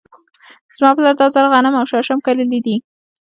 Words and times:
زما 0.77 0.91
پلار 0.97 1.15
دا 1.19 1.27
ځل 1.35 1.45
غنم 1.53 1.73
او 1.79 1.85
شړشم 1.91 2.19
کرلي 2.25 2.59
دي. 2.65 2.75